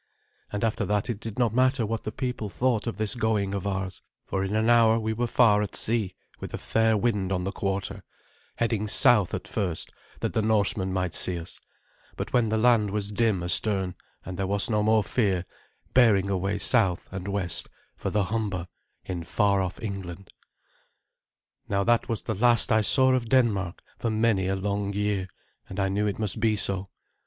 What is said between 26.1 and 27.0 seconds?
must be so.